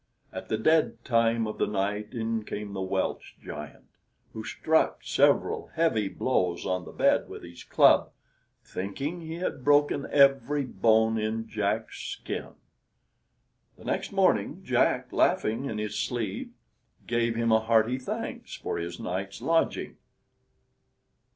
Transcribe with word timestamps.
At 0.33 0.49
the 0.49 0.57
dead 0.57 1.05
time 1.05 1.45
of 1.45 1.59
the 1.59 1.67
night 1.67 2.11
in 2.15 2.43
came 2.43 2.73
the 2.73 2.81
Welsh 2.81 3.35
giant, 3.39 3.85
who 4.33 4.43
struck 4.43 5.01
several 5.03 5.67
heavy 5.75 6.07
blows 6.07 6.65
on 6.65 6.85
the 6.85 6.91
bed 6.91 7.29
with 7.29 7.43
his 7.43 7.63
club, 7.63 8.09
thinking 8.63 9.21
he 9.21 9.35
had 9.35 9.63
broken 9.63 10.07
every 10.09 10.63
bone 10.65 11.19
in 11.19 11.47
Jack's 11.47 11.99
skin. 12.01 12.53
The 13.77 13.85
next 13.85 14.11
morning 14.11 14.63
Jack, 14.63 15.13
laughing 15.13 15.65
in 15.65 15.77
his 15.77 15.95
sleeve, 15.99 16.49
gave 17.05 17.35
him 17.35 17.49
hearty 17.51 17.99
thanks 17.99 18.55
for 18.55 18.79
his 18.79 18.99
night's 18.99 19.39
lodging. 19.39 19.97